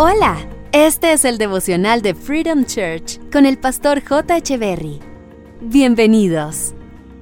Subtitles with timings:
[0.00, 0.38] Hola,
[0.70, 4.38] este es el devocional de Freedom Church con el pastor J.
[4.56, 5.00] Berry.
[5.60, 6.72] Bienvenidos.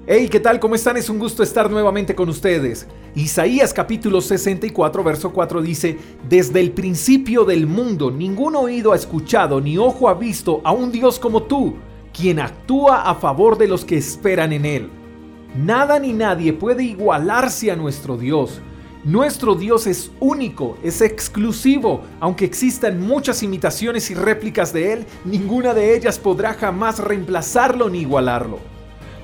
[0.07, 0.61] Hey, ¿qué tal?
[0.61, 0.99] ¿Cómo están?
[0.99, 2.87] Es un gusto estar nuevamente con ustedes.
[3.15, 5.97] Isaías capítulo 64, verso 4 dice,
[6.29, 10.93] Desde el principio del mundo ningún oído ha escuchado ni ojo ha visto a un
[10.93, 11.77] Dios como tú,
[12.13, 14.91] quien actúa a favor de los que esperan en Él.
[15.57, 18.61] Nada ni nadie puede igualarse a nuestro Dios.
[19.07, 22.01] Nuestro Dios es único, es exclusivo.
[22.19, 28.01] Aunque existan muchas imitaciones y réplicas de Él, ninguna de ellas podrá jamás reemplazarlo ni
[28.01, 28.59] igualarlo.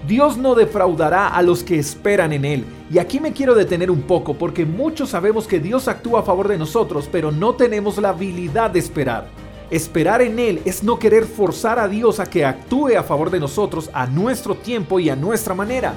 [0.07, 2.65] Dios no defraudará a los que esperan en Él.
[2.93, 6.47] Y aquí me quiero detener un poco porque muchos sabemos que Dios actúa a favor
[6.47, 9.27] de nosotros, pero no tenemos la habilidad de esperar.
[9.69, 13.41] Esperar en Él es no querer forzar a Dios a que actúe a favor de
[13.41, 15.93] nosotros a nuestro tiempo y a nuestra manera.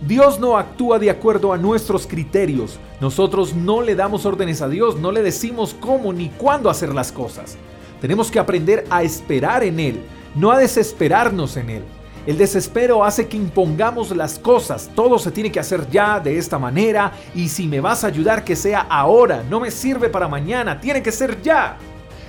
[0.00, 2.78] Dios no actúa de acuerdo a nuestros criterios.
[3.00, 7.10] Nosotros no le damos órdenes a Dios, no le decimos cómo ni cuándo hacer las
[7.10, 7.56] cosas.
[8.00, 10.00] Tenemos que aprender a esperar en Él,
[10.36, 11.82] no a desesperarnos en Él.
[12.26, 16.58] El desespero hace que impongamos las cosas, todo se tiene que hacer ya de esta
[16.58, 20.80] manera y si me vas a ayudar que sea ahora, no me sirve para mañana,
[20.80, 21.76] tiene que ser ya.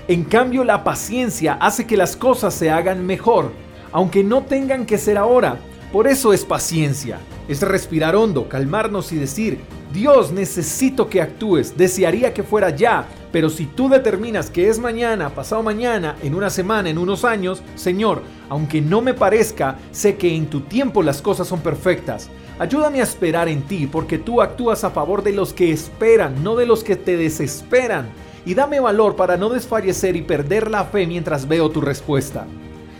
[0.08, 3.52] En cambio la paciencia hace que las cosas se hagan mejor,
[3.92, 5.58] aunque no tengan que ser ahora,
[5.92, 7.20] por eso es paciencia.
[7.50, 9.58] Es respirar hondo, calmarnos y decir,
[9.92, 15.30] Dios, necesito que actúes, desearía que fuera ya, pero si tú determinas que es mañana,
[15.30, 20.32] pasado mañana, en una semana, en unos años, Señor, aunque no me parezca, sé que
[20.36, 22.30] en tu tiempo las cosas son perfectas.
[22.60, 26.56] Ayúdame a esperar en ti, porque tú actúas a favor de los que esperan, no
[26.56, 28.10] de los que te desesperan.
[28.46, 32.46] Y dame valor para no desfallecer y perder la fe mientras veo tu respuesta.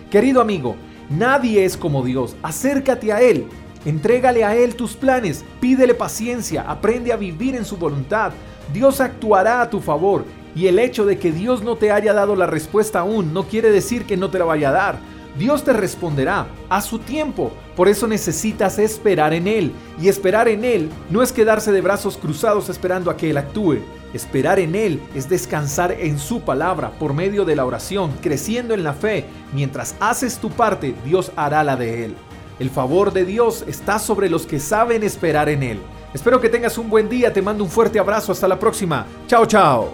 [0.10, 0.76] Querido amigo,
[1.12, 3.46] nadie es como Dios, acércate a Él
[3.86, 8.34] Entrégale a Él tus planes, pídele paciencia, aprende a vivir en su voluntad.
[8.74, 12.36] Dios actuará a tu favor y el hecho de que Dios no te haya dado
[12.36, 15.00] la respuesta aún no quiere decir que no te la vaya a dar.
[15.38, 17.52] Dios te responderá a su tiempo.
[17.76, 19.72] Por eso necesitas esperar en Él.
[20.02, 23.78] Y esperar en Él no es quedarse de brazos cruzados esperando a que Él actúe.
[24.14, 28.84] Esperar en Él es descansar en su palabra por medio de la oración, creciendo en
[28.84, 29.26] la fe.
[29.54, 32.16] Mientras haces tu parte, Dios hará la de Él.
[32.60, 35.80] El favor de Dios está sobre los que saben esperar en Él.
[36.14, 39.06] Espero que tengas un buen día, te mando un fuerte abrazo, hasta la próxima.
[39.28, 39.90] Chao, chao.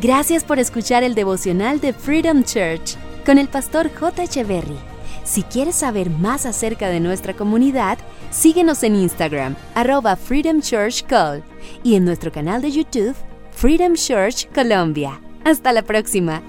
[0.00, 4.24] Gracias por escuchar el devocional de Freedom Church con el pastor J.
[4.24, 4.76] Echeverry.
[5.24, 7.98] Si quieres saber más acerca de nuestra comunidad,
[8.30, 11.42] síguenos en Instagram, arroba Freedom Church Call,
[11.82, 13.14] y en nuestro canal de YouTube,
[13.52, 15.20] Freedom Church Colombia.
[15.44, 16.42] Hasta la próxima.